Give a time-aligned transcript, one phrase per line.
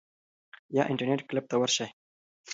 [0.75, 1.87] یا انټرنیټ کلب ته ورشئ.